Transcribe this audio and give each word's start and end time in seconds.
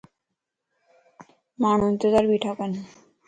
ماڻھون 1.61 1.89
انتظار 1.93 2.23
بيٺاڪن 2.31 2.71